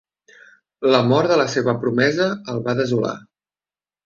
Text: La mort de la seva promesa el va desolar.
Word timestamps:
La 0.95 1.01
mort 1.09 1.33
de 1.33 1.37
la 1.41 1.45
seva 1.57 1.75
promesa 1.83 2.27
el 2.55 2.63
va 2.71 2.77
desolar. 2.81 3.15